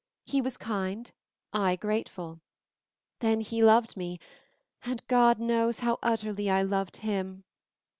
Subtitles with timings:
[0.25, 1.11] He was kind,
[1.53, 2.39] I grateful;
[3.19, 4.17] then he loved me,
[4.83, 7.43] and God knows how utterly I loved him!